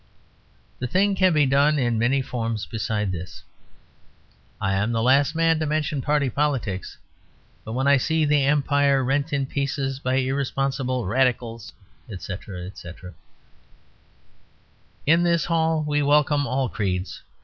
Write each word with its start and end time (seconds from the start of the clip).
The 0.79 0.87
thing 0.87 1.13
can 1.13 1.31
be 1.31 1.45
done 1.45 1.77
in 1.77 1.99
many 1.99 2.23
forms 2.23 2.65
besides 2.65 3.11
this. 3.11 3.43
"I 4.59 4.73
am 4.73 4.91
the 4.93 5.01
last 5.03 5.35
man 5.35 5.59
to 5.59 5.67
mention 5.67 6.01
party 6.01 6.27
politics; 6.27 6.97
but 7.63 7.73
when 7.73 7.85
I 7.85 7.97
see 7.97 8.25
the 8.25 8.43
Empire 8.43 9.03
rent 9.03 9.31
in 9.31 9.45
pieces 9.45 9.99
by 9.99 10.15
irresponsible 10.15 11.05
Radicals," 11.05 11.71
etc. 12.09 12.71
"In 15.05 15.21
this 15.21 15.45
hall 15.45 15.83
we 15.87 16.01
welcome 16.01 16.47
all 16.47 16.67
creeds. 16.67 17.21